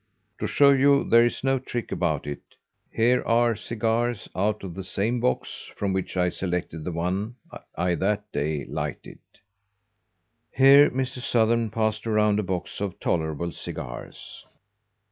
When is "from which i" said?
5.75-6.29